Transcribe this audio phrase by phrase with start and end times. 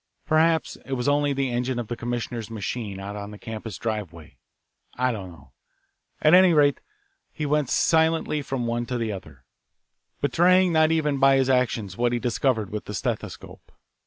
[0.25, 4.35] Perhaps it was only the engine of the commissioner's machine out on the campus driveway.
[4.95, 5.51] I don't know.
[6.23, 6.79] At any rate,
[7.31, 9.45] he went silently from one to the other,
[10.19, 13.71] betraying not even by his actions what he discovered with the stethoscope.